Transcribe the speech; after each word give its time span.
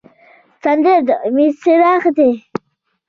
سندره 0.63 0.97
د 1.07 1.09
امید 1.25 1.53
څراغ 1.61 2.03
دی 2.17 2.31